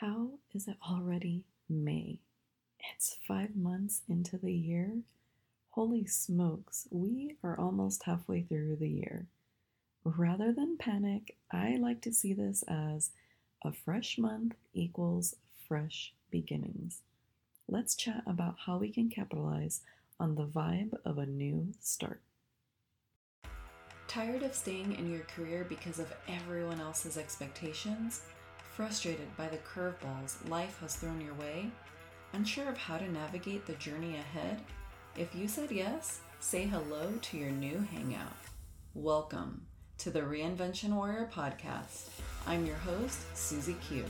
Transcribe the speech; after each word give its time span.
How 0.00 0.32
is 0.52 0.68
it 0.68 0.76
already 0.86 1.46
May? 1.70 2.18
It's 2.92 3.16
five 3.26 3.56
months 3.56 4.02
into 4.06 4.36
the 4.36 4.52
year. 4.52 4.98
Holy 5.70 6.04
smokes, 6.04 6.86
we 6.90 7.36
are 7.42 7.58
almost 7.58 8.02
halfway 8.02 8.42
through 8.42 8.76
the 8.76 8.90
year. 8.90 9.24
Rather 10.04 10.52
than 10.52 10.76
panic, 10.76 11.38
I 11.50 11.76
like 11.76 12.02
to 12.02 12.12
see 12.12 12.34
this 12.34 12.62
as 12.68 13.12
a 13.64 13.72
fresh 13.72 14.18
month 14.18 14.54
equals 14.74 15.34
fresh 15.66 16.12
beginnings. 16.30 17.00
Let's 17.66 17.94
chat 17.94 18.22
about 18.26 18.56
how 18.66 18.76
we 18.76 18.90
can 18.90 19.08
capitalize 19.08 19.80
on 20.20 20.34
the 20.34 20.46
vibe 20.46 20.92
of 21.06 21.16
a 21.16 21.24
new 21.24 21.72
start. 21.80 22.20
Tired 24.08 24.42
of 24.42 24.54
staying 24.54 24.94
in 24.96 25.10
your 25.10 25.24
career 25.24 25.64
because 25.66 25.98
of 25.98 26.12
everyone 26.28 26.82
else's 26.82 27.16
expectations? 27.16 28.20
Frustrated 28.76 29.34
by 29.38 29.48
the 29.48 29.56
curveballs 29.56 30.46
life 30.50 30.78
has 30.82 30.96
thrown 30.96 31.18
your 31.22 31.32
way? 31.32 31.70
Unsure 32.34 32.68
of 32.68 32.76
how 32.76 32.98
to 32.98 33.10
navigate 33.10 33.64
the 33.64 33.72
journey 33.72 34.16
ahead? 34.16 34.60
If 35.16 35.34
you 35.34 35.48
said 35.48 35.70
yes, 35.70 36.20
say 36.40 36.66
hello 36.66 37.14
to 37.22 37.38
your 37.38 37.48
new 37.48 37.78
hangout. 37.90 38.36
Welcome 38.94 39.62
to 39.96 40.10
the 40.10 40.20
Reinvention 40.20 40.90
Warrior 40.90 41.30
podcast. 41.32 42.10
I'm 42.46 42.66
your 42.66 42.76
host, 42.76 43.18
Susie 43.34 43.78
Q. 43.88 44.04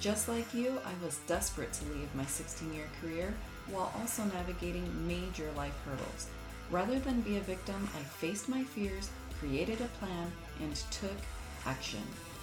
Just 0.00 0.30
like 0.30 0.54
you, 0.54 0.78
I 0.86 1.04
was 1.04 1.20
desperate 1.26 1.74
to 1.74 1.84
leave 1.92 2.14
my 2.14 2.24
16 2.24 2.72
year 2.72 2.88
career 3.02 3.34
while 3.70 3.92
also 4.00 4.24
navigating 4.24 5.06
major 5.06 5.50
life 5.58 5.78
hurdles. 5.84 6.28
Rather 6.70 6.98
than 7.00 7.20
be 7.20 7.36
a 7.36 7.40
victim, 7.40 7.86
I 7.94 8.02
faced 8.02 8.48
my 8.48 8.64
fears, 8.64 9.10
created 9.38 9.82
a 9.82 9.98
plan, 9.98 10.32
and 10.62 10.74
took 10.90 11.18
action. 11.66 12.00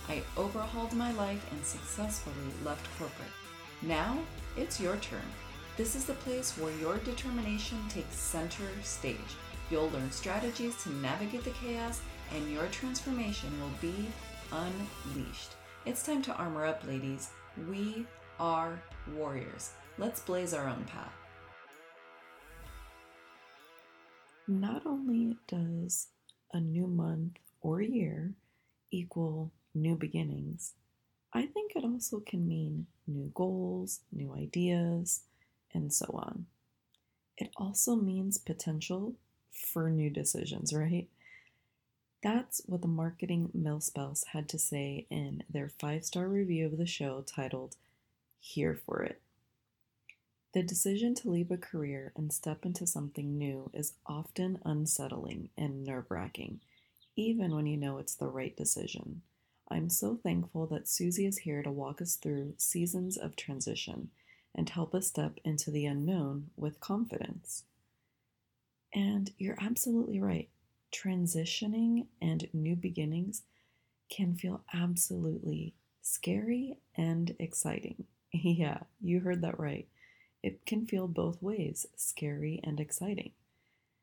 I 0.10 0.22
overhauled 0.38 0.94
my 0.94 1.12
life 1.14 1.46
and 1.52 1.66
successfully 1.66 2.36
left 2.64 2.88
corporate. 2.98 3.30
Now, 3.82 4.18
it's 4.58 4.80
your 4.80 4.98
turn. 4.98 5.22
This 5.78 5.96
is 5.96 6.06
the 6.06 6.14
place 6.14 6.58
where 6.58 6.76
your 6.78 6.98
determination 6.98 7.78
takes 7.90 8.16
center 8.16 8.68
stage. 8.84 9.18
You'll 9.70 9.90
learn 9.90 10.12
strategies 10.12 10.82
to 10.84 10.94
navigate 10.94 11.44
the 11.44 11.52
chaos, 11.52 12.02
and 12.36 12.52
your 12.52 12.68
transformation 12.68 13.50
will 13.60 13.72
be 13.82 14.08
unleashed. 14.52 15.56
It's 15.86 16.06
time 16.06 16.22
to 16.24 16.36
armor 16.36 16.66
up, 16.66 16.86
ladies. 16.86 17.30
We 17.70 18.06
are 18.40 18.82
warriors. 19.16 19.72
Let's 19.98 20.22
blaze 20.22 20.54
our 20.54 20.68
own 20.68 20.84
path. 20.86 21.14
Not 24.48 24.86
only 24.86 25.38
does 25.48 26.08
a 26.52 26.60
new 26.60 26.88
month 26.88 27.38
or 27.62 27.82
year 27.82 28.34
equal 28.92 29.52
new 29.74 29.96
beginnings, 29.96 30.74
I 31.34 31.46
think 31.48 31.74
it 31.76 31.84
also 31.84 32.20
can 32.20 32.48
mean 32.48 32.88
new 33.08 33.32
goals, 33.34 34.02
new 34.12 34.34
ideas, 34.34 35.22
and 35.74 35.92
so 35.92 36.06
on. 36.14 36.46
It 37.38 37.50
also 37.58 37.96
means 37.96 38.38
potential 38.38 39.16
for 39.52 39.90
new 39.90 40.10
decisions, 40.10 40.74
right? 40.74 41.08
That's 42.22 42.62
what 42.68 42.82
the 42.82 42.88
marketing 42.88 43.52
milspouse 43.58 44.28
had 44.28 44.48
to 44.50 44.60
say 44.60 45.06
in 45.10 45.44
their 45.50 45.70
five 45.70 46.06
star 46.06 46.28
review 46.28 46.68
of 46.68 46.78
the 46.78 46.86
show 46.86 47.24
titled 47.26 47.76
Here 48.40 48.80
for 48.86 49.04
It. 49.04 49.20
The 50.54 50.64
decision 50.64 51.16
to 51.16 51.32
leave 51.32 51.50
a 51.50 51.58
career 51.58 52.14
and 52.16 52.32
step 52.32 52.64
into 52.64 52.86
something 52.86 53.38
new 53.38 53.72
is 53.74 53.94
often 54.06 54.60
unsettling 54.64 55.50
and 55.58 55.84
nerve 55.84 56.12
wracking, 56.12 56.60
even 57.16 57.56
when 57.56 57.66
you 57.66 57.76
know 57.76 57.98
it's 57.98 58.16
the 58.16 58.28
right 58.28 58.56
decision. 58.56 59.24
I'm 59.74 59.90
so 59.90 60.16
thankful 60.22 60.68
that 60.68 60.88
Susie 60.88 61.26
is 61.26 61.40
here 61.40 61.64
to 61.64 61.72
walk 61.72 62.02
us 62.02 62.16
through 62.16 62.54
seasons 62.58 63.18
of 63.18 63.36
transition 63.36 64.10
and 64.56 64.70
help 64.70 64.94
us 64.94 65.08
step 65.08 65.40
into 65.44 65.72
the 65.72 65.86
unknown 65.86 66.52
with 66.56 66.80
confidence. 66.80 67.64
And 68.94 69.32
you're 69.38 69.58
absolutely 69.60 70.20
right 70.20 70.50
transitioning 70.94 72.06
and 72.22 72.48
new 72.54 72.76
beginnings 72.76 73.42
can 74.10 74.36
feel 74.36 74.62
absolutely 74.74 75.74
scary 76.02 76.78
and 76.96 77.36
exciting. 77.40 78.06
Yeah, 78.36 78.80
you 79.00 79.20
heard 79.20 79.42
that 79.44 79.60
right. 79.60 79.88
It 80.42 80.66
can 80.66 80.88
feel 80.88 81.08
both 81.08 81.40
ways 81.40 81.86
scary 81.96 82.60
and 82.64 82.80
exciting. 82.80 83.32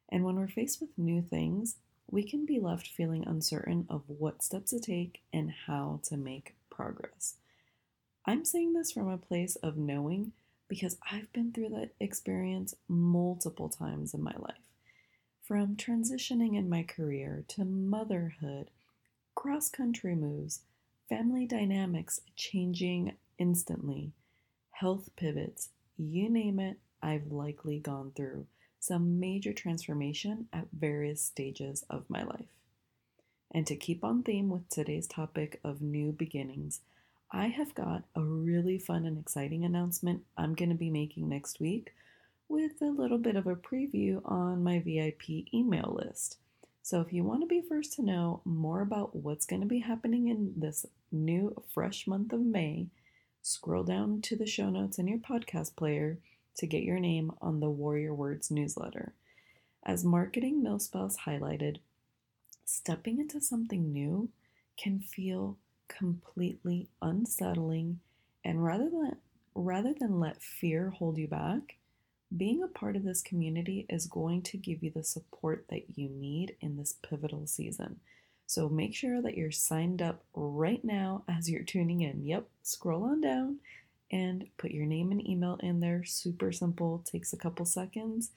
And 0.08 0.24
when 0.24 0.36
we're 0.36 0.46
faced 0.46 0.80
with 0.80 0.96
new 0.96 1.20
things, 1.20 1.78
we 2.10 2.22
can 2.22 2.44
be 2.44 2.58
left 2.58 2.88
feeling 2.88 3.24
uncertain 3.26 3.86
of 3.88 4.02
what 4.06 4.42
steps 4.42 4.70
to 4.70 4.80
take 4.80 5.20
and 5.32 5.52
how 5.66 6.00
to 6.04 6.16
make 6.16 6.54
progress. 6.68 7.36
I'm 8.26 8.44
saying 8.44 8.72
this 8.72 8.92
from 8.92 9.08
a 9.08 9.16
place 9.18 9.56
of 9.56 9.76
knowing 9.76 10.32
because 10.68 10.98
I've 11.10 11.32
been 11.32 11.52
through 11.52 11.70
that 11.70 11.90
experience 11.98 12.74
multiple 12.88 13.68
times 13.68 14.14
in 14.14 14.22
my 14.22 14.34
life. 14.38 14.54
From 15.42 15.74
transitioning 15.74 16.56
in 16.56 16.68
my 16.68 16.84
career 16.84 17.44
to 17.48 17.64
motherhood, 17.64 18.70
cross 19.34 19.68
country 19.68 20.14
moves, 20.14 20.60
family 21.08 21.46
dynamics 21.46 22.20
changing 22.36 23.16
instantly, 23.38 24.12
health 24.70 25.10
pivots, 25.16 25.70
you 25.96 26.30
name 26.30 26.60
it, 26.60 26.78
I've 27.02 27.32
likely 27.32 27.78
gone 27.78 28.12
through 28.14 28.46
some 28.80 29.20
major 29.20 29.52
transformation 29.52 30.48
at 30.52 30.66
various 30.72 31.22
stages 31.22 31.84
of 31.88 32.08
my 32.08 32.24
life. 32.24 32.48
And 33.52 33.66
to 33.66 33.76
keep 33.76 34.02
on 34.02 34.22
theme 34.22 34.48
with 34.48 34.68
today's 34.68 35.06
topic 35.06 35.60
of 35.62 35.82
new 35.82 36.12
beginnings, 36.12 36.80
I 37.30 37.48
have 37.48 37.74
got 37.74 38.04
a 38.16 38.22
really 38.22 38.78
fun 38.78 39.04
and 39.04 39.18
exciting 39.18 39.64
announcement 39.64 40.22
I'm 40.36 40.54
going 40.54 40.70
to 40.70 40.74
be 40.74 40.90
making 40.90 41.28
next 41.28 41.60
week 41.60 41.94
with 42.48 42.82
a 42.82 42.86
little 42.86 43.18
bit 43.18 43.36
of 43.36 43.46
a 43.46 43.54
preview 43.54 44.20
on 44.24 44.64
my 44.64 44.80
VIP 44.80 45.52
email 45.54 45.96
list. 46.02 46.38
So, 46.82 47.00
if 47.00 47.12
you 47.12 47.22
want 47.22 47.42
to 47.42 47.46
be 47.46 47.60
first 47.60 47.92
to 47.94 48.02
know 48.02 48.40
more 48.44 48.80
about 48.80 49.14
what's 49.14 49.46
going 49.46 49.60
to 49.60 49.68
be 49.68 49.80
happening 49.80 50.28
in 50.28 50.54
this 50.56 50.86
new 51.12 51.54
fresh 51.72 52.06
month 52.06 52.32
of 52.32 52.40
May, 52.40 52.88
scroll 53.42 53.84
down 53.84 54.22
to 54.22 54.36
the 54.36 54.46
show 54.46 54.70
notes 54.70 54.98
in 54.98 55.06
your 55.06 55.18
podcast 55.18 55.76
player 55.76 56.18
to 56.60 56.66
get 56.66 56.82
your 56.82 57.00
name 57.00 57.32
on 57.40 57.60
the 57.60 57.70
Warrior 57.70 58.12
Words 58.12 58.50
newsletter. 58.50 59.14
As 59.82 60.04
Marketing 60.04 60.62
Milspouse 60.62 61.20
highlighted, 61.26 61.78
stepping 62.66 63.18
into 63.18 63.40
something 63.40 63.90
new 63.90 64.28
can 64.78 65.00
feel 65.00 65.56
completely 65.88 66.88
unsettling 67.00 68.00
and 68.44 68.62
rather 68.62 68.90
than 68.90 69.16
rather 69.54 69.94
than 69.98 70.20
let 70.20 70.42
fear 70.42 70.90
hold 70.90 71.16
you 71.16 71.26
back, 71.26 71.76
being 72.36 72.62
a 72.62 72.68
part 72.68 72.94
of 72.94 73.04
this 73.04 73.22
community 73.22 73.86
is 73.88 74.06
going 74.06 74.42
to 74.42 74.58
give 74.58 74.82
you 74.82 74.90
the 74.94 75.02
support 75.02 75.64
that 75.70 75.98
you 75.98 76.10
need 76.10 76.56
in 76.60 76.76
this 76.76 76.94
pivotal 77.02 77.46
season. 77.46 78.00
So 78.46 78.68
make 78.68 78.94
sure 78.94 79.22
that 79.22 79.36
you're 79.36 79.50
signed 79.50 80.02
up 80.02 80.22
right 80.34 80.84
now 80.84 81.24
as 81.26 81.48
you're 81.50 81.62
tuning 81.62 82.02
in. 82.02 82.26
Yep, 82.26 82.48
scroll 82.62 83.04
on 83.04 83.22
down 83.22 83.60
and 84.10 84.46
put 84.56 84.70
your 84.70 84.86
name 84.86 85.10
and 85.12 85.26
email 85.26 85.58
in 85.62 85.80
there. 85.80 86.04
Super 86.04 86.52
simple, 86.52 87.04
takes 87.04 87.32
a 87.32 87.36
couple 87.36 87.64
seconds, 87.64 88.30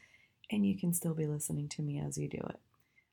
and 0.52 0.66
you 0.66 0.78
can 0.78 0.94
still 0.94 1.14
be 1.14 1.26
listening 1.26 1.68
to 1.70 1.82
me 1.82 2.00
as 2.00 2.18
you 2.18 2.28
do 2.28 2.42
it. 2.50 2.60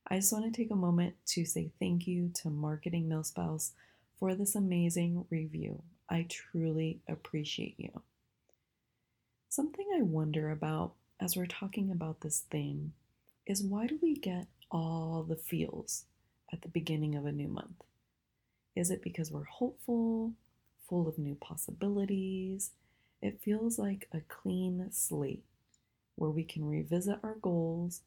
I 0.09 0.16
just 0.16 0.32
want 0.32 0.44
to 0.44 0.50
take 0.50 0.70
a 0.70 0.76
moment 0.76 1.15
to 1.28 1.44
say 1.44 1.70
thank 1.78 2.06
you 2.06 2.31
to 2.43 2.50
Marketing 2.50 3.09
Milspouse 3.09 3.70
for 4.19 4.34
this 4.34 4.54
amazing 4.54 5.25
review. 5.31 5.82
I 6.09 6.26
truly 6.28 7.00
appreciate 7.09 7.76
you. 7.78 8.03
Something 9.49 9.87
I 9.97 10.03
wonder 10.03 10.50
about 10.50 10.94
as 11.20 11.37
we're 11.37 11.47
talking 11.47 11.91
about 11.91 12.20
this 12.20 12.44
theme 12.50 12.93
is 13.47 13.62
why 13.62 13.87
do 13.87 13.99
we 14.03 14.15
get 14.15 14.47
all 14.70 15.25
the 15.28 15.37
feels 15.37 16.04
at 16.53 16.62
the 16.62 16.69
beginning 16.69 17.15
of 17.16 17.26
a 17.26 17.32
new 17.32 17.49
month? 17.49 17.82
Is 18.76 18.91
it 18.91 19.03
because 19.03 19.31
we're 19.31 19.44
hopeful, 19.44 20.32
full 20.91 21.09
of 21.09 21.17
new 21.17 21.37
possibilities? 21.37 22.73
It 23.23 23.41
feels 23.41 23.79
like 23.79 24.09
a 24.12 24.20
clean 24.29 24.88
slate 24.91 25.44
where 26.17 26.31
we 26.31 26.44
can 26.44 26.69
revisit 26.69 27.19
our 27.23 27.37
goals 27.41 28.03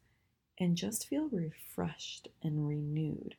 and 0.60 0.76
just 0.76 1.08
feel 1.08 1.30
refreshed 1.30 2.28
and 2.44 2.68
renewed. 2.68 3.36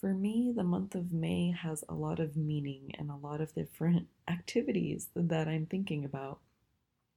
For 0.00 0.12
me, 0.12 0.52
the 0.54 0.64
month 0.64 0.94
of 0.94 1.12
May 1.12 1.50
has 1.52 1.84
a 1.88 1.94
lot 1.94 2.18
of 2.18 2.36
meaning 2.36 2.94
and 2.98 3.10
a 3.10 3.16
lot 3.16 3.40
of 3.40 3.54
different 3.54 4.08
activities 4.28 5.08
that 5.14 5.48
I'm 5.48 5.66
thinking 5.66 6.04
about. 6.04 6.38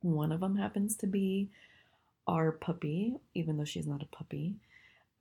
One 0.02 0.32
of 0.32 0.42
them 0.42 0.58
happens 0.58 0.96
to 0.98 1.08
be 1.08 1.50
our 2.28 2.52
puppy, 2.52 3.16
even 3.34 3.58
though 3.58 3.66
she's 3.66 3.88
not 3.88 4.04
a 4.04 4.16
puppy. 4.16 4.56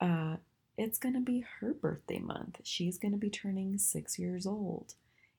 Uh, 0.01 0.37
it's 0.77 0.99
going 0.99 1.15
to 1.15 1.21
be 1.21 1.45
her 1.61 1.73
birthday 1.73 2.19
month. 2.19 2.61
She's 2.63 2.99
going 2.99 3.13
to 3.13 3.19
be 3.19 3.31
turning 3.31 3.79
six 3.79 4.19
years 4.19 4.47
old. 4.47 4.95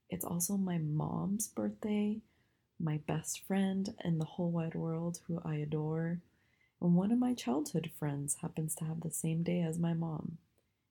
It's 0.09 0.25
also 0.25 0.57
my 0.57 0.77
mom's 0.77 1.47
birthday, 1.47 2.21
my 2.79 2.97
best 3.07 3.45
friend 3.45 3.94
in 4.03 4.17
the 4.17 4.25
whole 4.25 4.50
wide 4.50 4.75
world 4.75 5.19
who 5.27 5.41
I 5.44 5.56
adore. 5.56 6.19
And 6.81 6.95
one 6.95 7.11
of 7.11 7.19
my 7.19 7.33
childhood 7.33 7.91
friends 8.00 8.38
happens 8.41 8.75
to 8.75 8.85
have 8.85 9.01
the 9.01 9.11
same 9.11 9.44
day 9.44 9.61
as 9.61 9.77
my 9.77 9.94
mom. 9.94 10.38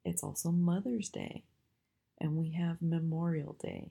It's 0.05 0.23
also 0.23 0.51
Mother's 0.51 1.09
Day. 1.09 1.43
And 2.21 2.37
we 2.37 2.51
have 2.51 2.83
Memorial 2.83 3.57
Day. 3.61 3.91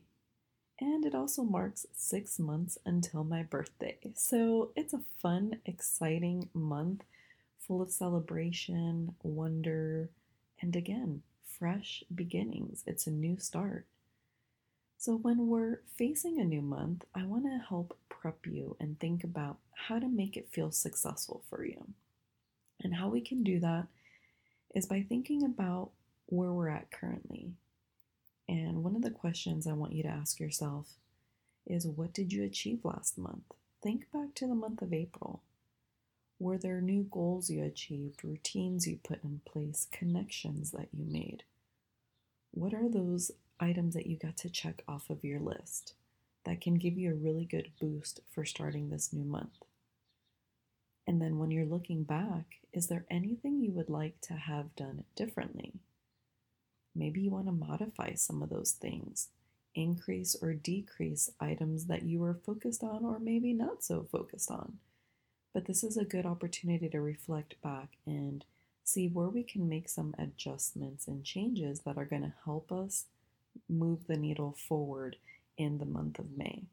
And 0.79 1.05
it 1.05 1.15
also 1.15 1.43
marks 1.43 1.87
six 1.93 2.37
months 2.37 2.77
until 2.85 3.23
my 3.23 3.41
birthday. 3.41 3.97
So 4.15 4.71
it's 4.75 4.93
a 4.93 5.01
fun, 5.17 5.59
exciting 5.65 6.49
month 6.53 7.03
full 7.59 7.81
of 7.81 7.91
celebration, 7.91 9.15
wonder, 9.23 10.09
and 10.61 10.75
again, 10.75 11.23
fresh 11.59 12.03
beginnings. 12.13 12.83
It's 12.85 13.07
a 13.07 13.11
new 13.11 13.37
start. 13.39 13.85
So, 14.99 15.15
when 15.15 15.47
we're 15.47 15.81
facing 15.95 16.39
a 16.39 16.43
new 16.43 16.61
month, 16.61 17.05
I 17.13 17.23
want 17.23 17.45
to 17.45 17.63
help 17.69 17.97
prep 18.09 18.47
you 18.47 18.75
and 18.79 18.99
think 18.99 19.23
about 19.23 19.57
how 19.73 19.99
to 19.99 20.07
make 20.07 20.35
it 20.35 20.49
feel 20.51 20.71
successful 20.71 21.43
for 21.49 21.63
you. 21.63 21.93
And 22.81 22.95
how 22.95 23.07
we 23.07 23.21
can 23.21 23.43
do 23.43 23.59
that 23.59 23.87
is 24.73 24.87
by 24.87 25.03
thinking 25.07 25.43
about 25.43 25.91
where 26.25 26.51
we're 26.51 26.69
at 26.69 26.89
currently. 26.89 27.51
And 28.49 28.83
one 28.83 28.95
of 28.95 29.03
the 29.03 29.11
questions 29.11 29.67
I 29.67 29.73
want 29.73 29.93
you 29.93 30.01
to 30.03 30.09
ask 30.09 30.39
yourself 30.39 30.87
is 31.67 31.85
what 31.85 32.13
did 32.13 32.33
you 32.33 32.43
achieve 32.43 32.79
last 32.83 33.19
month? 33.19 33.43
Think 33.83 34.11
back 34.11 34.33
to 34.35 34.47
the 34.47 34.55
month 34.55 34.81
of 34.81 34.93
April. 34.93 35.43
Were 36.39 36.57
there 36.57 36.81
new 36.81 37.07
goals 37.11 37.51
you 37.51 37.63
achieved, 37.63 38.23
routines 38.23 38.87
you 38.87 38.99
put 39.03 39.23
in 39.23 39.41
place, 39.45 39.87
connections 39.91 40.71
that 40.71 40.89
you 40.91 41.05
made? 41.05 41.43
What 42.51 42.73
are 42.73 42.89
those 42.89 43.31
items 43.59 43.93
that 43.93 44.07
you 44.07 44.17
got 44.17 44.37
to 44.37 44.49
check 44.49 44.83
off 44.87 45.09
of 45.09 45.23
your 45.23 45.39
list 45.39 45.93
that 46.45 46.61
can 46.61 46.75
give 46.75 46.97
you 46.97 47.11
a 47.11 47.15
really 47.15 47.45
good 47.45 47.71
boost 47.79 48.21
for 48.31 48.45
starting 48.45 48.89
this 48.89 49.11
new 49.11 49.25
month? 49.25 49.63
And 51.05 51.21
then 51.21 51.39
when 51.39 51.51
you're 51.51 51.65
looking 51.65 52.03
back, 52.03 52.57
is 52.73 52.87
there 52.87 53.05
anything 53.09 53.61
you 53.61 53.71
would 53.71 53.89
like 53.89 54.19
to 54.21 54.33
have 54.33 54.75
done 54.75 55.05
differently? 55.15 55.73
Maybe 56.93 57.21
you 57.21 57.31
want 57.31 57.45
to 57.45 57.51
modify 57.51 58.15
some 58.15 58.41
of 58.41 58.49
those 58.49 58.71
things, 58.71 59.29
increase 59.73 60.35
or 60.41 60.53
decrease 60.53 61.31
items 61.39 61.85
that 61.85 62.03
you 62.03 62.19
were 62.19 62.33
focused 62.45 62.83
on 62.83 63.05
or 63.05 63.19
maybe 63.19 63.53
not 63.53 63.83
so 63.83 64.05
focused 64.11 64.51
on. 64.51 64.79
But 65.53 65.65
this 65.65 65.83
is 65.83 65.95
a 65.95 66.05
good 66.05 66.25
opportunity 66.25 66.89
to 66.89 66.99
reflect 66.99 67.61
back 67.61 67.97
and 68.05 68.43
see 68.83 69.07
where 69.07 69.29
we 69.29 69.43
can 69.43 69.69
make 69.69 69.89
some 69.89 70.15
adjustments 70.17 71.07
and 71.07 71.23
changes 71.23 71.81
that 71.81 71.97
are 71.97 72.05
going 72.05 72.23
to 72.23 72.33
help 72.45 72.71
us 72.71 73.05
move 73.69 74.07
the 74.07 74.17
needle 74.17 74.55
forward 74.67 75.17
in 75.57 75.77
the 75.77 75.85
month 75.85 76.19
of 76.19 76.37
May. 76.37 76.63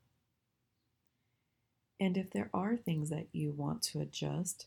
And 2.01 2.17
if 2.17 2.31
there 2.31 2.51
are 2.53 2.77
things 2.77 3.11
that 3.11 3.27
you 3.33 3.53
want 3.53 3.83
to 3.83 4.01
adjust, 4.01 4.67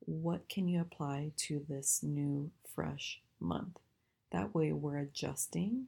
what 0.00 0.48
can 0.48 0.68
you 0.68 0.80
apply 0.80 1.32
to 1.36 1.64
this 1.68 2.00
new, 2.02 2.50
fresh 2.74 3.20
month? 3.40 3.78
That 4.32 4.54
way, 4.54 4.72
we're 4.72 4.98
adjusting 4.98 5.86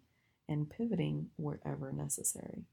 and 0.49 0.71
pivoting 0.71 1.31
wherever 1.37 1.93
necessary. 1.93 2.65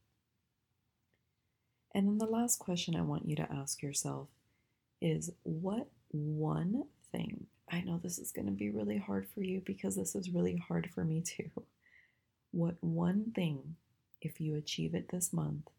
And 1.93 2.07
then 2.07 2.17
the 2.17 2.25
last 2.25 2.59
question 2.59 2.95
I 2.95 3.01
want 3.01 3.27
you 3.27 3.35
to 3.37 3.51
ask 3.51 3.81
yourself 3.81 4.27
is 5.01 5.31
what 5.43 5.87
one 6.11 6.83
thing, 7.11 7.47
I 7.71 7.81
know 7.81 7.99
this 8.01 8.19
is 8.19 8.31
going 8.31 8.45
to 8.45 8.51
be 8.51 8.69
really 8.69 8.97
hard 8.97 9.27
for 9.33 9.41
you 9.41 9.61
because 9.65 9.95
this 9.95 10.15
is 10.15 10.29
really 10.29 10.61
hard 10.67 10.89
for 10.93 11.03
me 11.03 11.21
too. 11.21 11.49
What 12.51 12.75
one 12.81 13.31
thing, 13.35 13.75
if 14.21 14.39
you 14.39 14.55
achieve 14.55 14.95
it 14.95 15.09
this 15.09 15.33
month, 15.33 15.69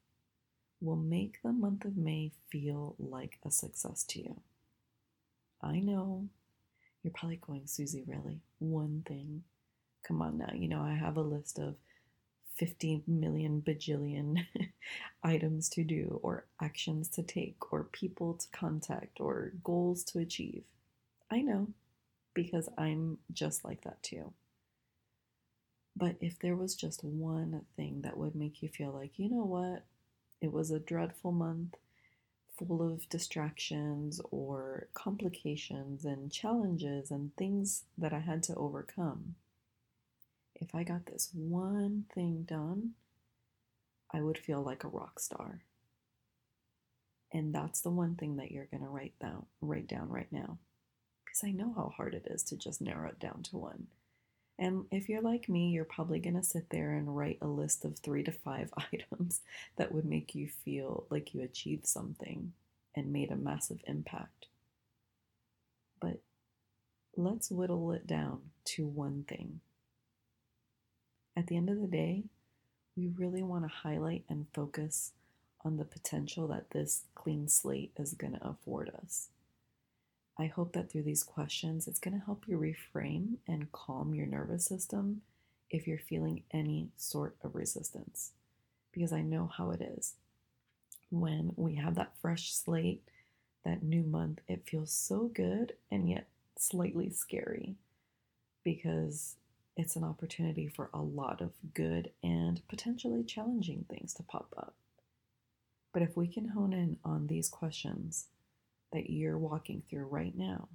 will 0.80 0.96
make 0.96 1.42
the 1.42 1.52
month 1.52 1.84
of 1.84 1.96
May 1.96 2.32
feel 2.50 2.94
like 2.98 3.38
a 3.44 3.50
success 3.50 4.04
to 4.04 4.20
you. 4.20 4.40
I 5.60 5.80
know 5.80 6.28
you're 7.02 7.12
probably 7.12 7.40
going, 7.44 7.62
Susie, 7.66 8.04
really? 8.06 8.40
One 8.58 9.02
thing? 9.06 9.42
Come 10.02 10.22
on 10.22 10.38
now. 10.38 10.52
You 10.54 10.68
know, 10.68 10.80
I 10.80 10.94
have 10.94 11.16
a 11.16 11.22
list 11.22 11.58
of 11.58 11.74
50 12.56 13.02
million 13.06 13.62
bajillion 13.62 14.46
items 15.22 15.68
to 15.70 15.84
do, 15.84 16.18
or 16.22 16.44
actions 16.60 17.08
to 17.10 17.22
take, 17.22 17.72
or 17.72 17.84
people 17.84 18.34
to 18.34 18.46
contact, 18.52 19.20
or 19.20 19.52
goals 19.62 20.02
to 20.04 20.18
achieve. 20.18 20.64
I 21.30 21.40
know 21.40 21.68
because 22.34 22.68
I'm 22.78 23.18
just 23.32 23.64
like 23.64 23.82
that 23.82 24.02
too. 24.02 24.32
But 25.98 26.14
if 26.20 26.38
there 26.38 26.54
was 26.54 26.76
just 26.76 27.02
one 27.02 27.62
thing 27.76 28.02
that 28.02 28.16
would 28.16 28.36
make 28.36 28.62
you 28.62 28.68
feel 28.68 28.92
like, 28.92 29.18
you 29.18 29.28
know 29.28 29.44
what, 29.44 29.82
it 30.40 30.52
was 30.52 30.70
a 30.70 30.78
dreadful 30.78 31.32
month 31.32 31.74
full 32.56 32.82
of 32.82 33.08
distractions 33.08 34.20
or 34.30 34.86
complications 34.94 36.04
and 36.04 36.30
challenges 36.30 37.10
and 37.10 37.34
things 37.34 37.82
that 37.96 38.12
I 38.12 38.20
had 38.20 38.44
to 38.44 38.54
overcome. 38.54 39.34
If 40.54 40.72
I 40.72 40.84
got 40.84 41.06
this 41.06 41.30
one 41.34 42.04
thing 42.14 42.44
done, 42.48 42.92
I 44.12 44.20
would 44.20 44.38
feel 44.38 44.62
like 44.62 44.84
a 44.84 44.88
rock 44.88 45.18
star. 45.18 45.62
And 47.32 47.52
that's 47.52 47.80
the 47.80 47.90
one 47.90 48.14
thing 48.14 48.36
that 48.36 48.52
you're 48.52 48.66
going 48.66 48.82
to 48.82 48.88
write 48.88 49.18
down 49.20 49.46
write 49.60 49.88
down 49.88 50.08
right 50.08 50.30
now. 50.30 50.58
Because 51.24 51.42
I 51.44 51.50
know 51.50 51.72
how 51.76 51.92
hard 51.96 52.14
it 52.14 52.26
is 52.30 52.44
to 52.44 52.56
just 52.56 52.80
narrow 52.80 53.08
it 53.08 53.18
down 53.18 53.42
to 53.50 53.56
one. 53.56 53.88
And 54.58 54.86
if 54.90 55.08
you're 55.08 55.22
like 55.22 55.48
me, 55.48 55.70
you're 55.70 55.84
probably 55.84 56.18
going 56.18 56.34
to 56.36 56.42
sit 56.42 56.70
there 56.70 56.92
and 56.92 57.16
write 57.16 57.38
a 57.40 57.46
list 57.46 57.84
of 57.84 57.98
three 57.98 58.24
to 58.24 58.32
five 58.32 58.72
items 58.92 59.40
that 59.76 59.92
would 59.92 60.04
make 60.04 60.34
you 60.34 60.48
feel 60.48 61.06
like 61.10 61.32
you 61.32 61.42
achieved 61.42 61.86
something 61.86 62.52
and 62.94 63.12
made 63.12 63.30
a 63.30 63.36
massive 63.36 63.78
impact. 63.86 64.46
But 66.00 66.20
let's 67.16 67.50
whittle 67.50 67.92
it 67.92 68.06
down 68.06 68.40
to 68.64 68.86
one 68.86 69.24
thing. 69.28 69.60
At 71.36 71.46
the 71.46 71.56
end 71.56 71.70
of 71.70 71.80
the 71.80 71.86
day, 71.86 72.24
we 72.96 73.06
really 73.06 73.44
want 73.44 73.62
to 73.62 73.68
highlight 73.68 74.24
and 74.28 74.46
focus 74.52 75.12
on 75.64 75.76
the 75.76 75.84
potential 75.84 76.48
that 76.48 76.70
this 76.70 77.04
clean 77.14 77.48
slate 77.48 77.92
is 77.96 78.14
going 78.14 78.32
to 78.32 78.48
afford 78.48 78.90
us. 79.02 79.28
I 80.38 80.46
hope 80.46 80.72
that 80.74 80.90
through 80.90 81.02
these 81.02 81.24
questions, 81.24 81.88
it's 81.88 81.98
going 81.98 82.18
to 82.18 82.24
help 82.24 82.44
you 82.46 82.58
reframe 82.58 83.38
and 83.48 83.72
calm 83.72 84.14
your 84.14 84.26
nervous 84.26 84.64
system 84.64 85.22
if 85.68 85.86
you're 85.86 85.98
feeling 85.98 86.44
any 86.52 86.90
sort 86.96 87.34
of 87.42 87.56
resistance. 87.56 88.32
Because 88.92 89.12
I 89.12 89.20
know 89.22 89.50
how 89.56 89.70
it 89.72 89.80
is. 89.80 90.14
When 91.10 91.52
we 91.56 91.74
have 91.74 91.96
that 91.96 92.12
fresh 92.20 92.52
slate, 92.52 93.02
that 93.64 93.82
new 93.82 94.02
month, 94.04 94.38
it 94.46 94.68
feels 94.68 94.92
so 94.92 95.30
good 95.34 95.74
and 95.90 96.08
yet 96.08 96.28
slightly 96.56 97.10
scary 97.10 97.74
because 98.62 99.36
it's 99.76 99.96
an 99.96 100.04
opportunity 100.04 100.68
for 100.68 100.90
a 100.92 101.00
lot 101.00 101.40
of 101.40 101.52
good 101.74 102.10
and 102.22 102.60
potentially 102.68 103.24
challenging 103.24 103.86
things 103.88 104.14
to 104.14 104.22
pop 104.22 104.52
up. 104.56 104.74
But 105.92 106.02
if 106.02 106.16
we 106.16 106.28
can 106.28 106.48
hone 106.48 106.72
in 106.72 106.98
on 107.04 107.26
these 107.26 107.48
questions, 107.48 108.26
that 108.92 109.10
you're 109.10 109.38
walking 109.38 109.82
through 109.88 110.06
right 110.06 110.36
now, 110.36 110.68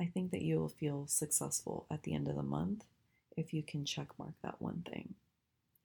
I 0.00 0.06
think 0.06 0.30
that 0.30 0.42
you 0.42 0.58
will 0.58 0.68
feel 0.68 1.06
successful 1.08 1.86
at 1.90 2.04
the 2.04 2.14
end 2.14 2.28
of 2.28 2.36
the 2.36 2.42
month 2.42 2.84
if 3.36 3.52
you 3.52 3.62
can 3.62 3.84
checkmark 3.84 4.34
that 4.42 4.60
one 4.60 4.84
thing. 4.88 5.14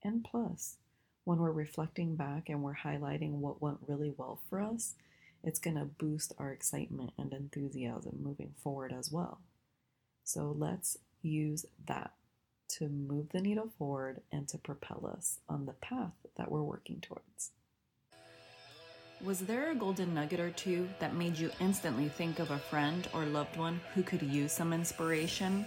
And 0.02 0.24
plus, 0.24 0.76
when 1.24 1.38
we're 1.38 1.50
reflecting 1.50 2.14
back 2.14 2.48
and 2.48 2.62
we're 2.62 2.74
highlighting 2.74 3.32
what 3.32 3.62
went 3.62 3.78
really 3.86 4.12
well 4.16 4.40
for 4.48 4.60
us, 4.60 4.94
it's 5.42 5.58
going 5.58 5.76
to 5.76 5.84
boost 5.84 6.32
our 6.38 6.52
excitement 6.52 7.12
and 7.18 7.32
enthusiasm 7.32 8.18
moving 8.22 8.54
forward 8.62 8.92
as 8.96 9.10
well. 9.10 9.40
So 10.22 10.54
let's 10.56 10.98
use 11.22 11.66
that 11.86 12.12
to 12.68 12.88
move 12.88 13.30
the 13.30 13.40
needle 13.40 13.70
forward 13.78 14.22
and 14.32 14.48
to 14.48 14.58
propel 14.58 15.10
us 15.16 15.38
on 15.48 15.66
the 15.66 15.72
path 15.72 16.12
that 16.36 16.50
we're 16.50 16.62
working 16.62 17.00
towards. 17.00 17.50
Was 19.24 19.40
there 19.40 19.70
a 19.70 19.74
golden 19.74 20.12
nugget 20.12 20.38
or 20.38 20.50
two 20.50 20.86
that 20.98 21.14
made 21.14 21.38
you 21.38 21.50
instantly 21.58 22.10
think 22.10 22.40
of 22.40 22.50
a 22.50 22.58
friend 22.58 23.08
or 23.14 23.24
loved 23.24 23.56
one 23.56 23.80
who 23.94 24.02
could 24.02 24.20
use 24.20 24.52
some 24.52 24.74
inspiration? 24.74 25.64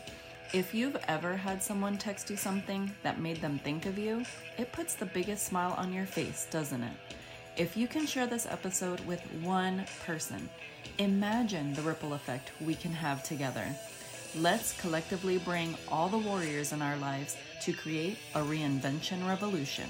If 0.54 0.76
you've 0.76 0.98
ever 1.08 1.36
had 1.36 1.64
someone 1.64 1.98
text 1.98 2.30
you 2.30 2.38
something 2.38 2.92
that 3.02 3.20
made 3.20 3.42
them 3.42 3.58
think 3.58 3.88
of 3.88 3.98
you, 3.98 4.24
it 4.60 4.72
puts 4.74 4.94
the 4.94 5.08
biggest 5.08 5.48
smile 5.48 5.74
on 5.76 5.92
your 5.92 6.06
face, 6.06 6.46
doesn't 6.52 6.84
it? 6.84 6.94
If 7.58 7.76
you 7.76 7.88
can 7.88 8.06
share 8.06 8.28
this 8.28 8.46
episode 8.46 9.00
with 9.08 9.22
one 9.42 9.86
person, 10.06 10.48
imagine 11.00 11.74
the 11.74 11.82
ripple 11.82 12.14
effect 12.14 12.52
we 12.62 12.76
can 12.76 12.92
have 12.92 13.24
together. 13.24 13.66
Let's 14.36 14.80
collectively 14.80 15.40
bring 15.40 15.74
all 15.90 16.10
the 16.10 16.20
warriors 16.20 16.74
in 16.74 16.84
our 16.84 16.98
lives 16.98 17.36
to 17.64 17.74
create 17.74 18.20
a 18.36 18.40
reinvention 18.40 19.28
revolution. 19.28 19.90